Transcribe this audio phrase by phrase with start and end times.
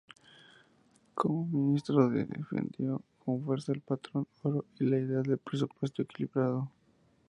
[1.13, 6.71] Como ministro, defendió con fuerza el patrón oro y la idea del presupuesto equilibrado.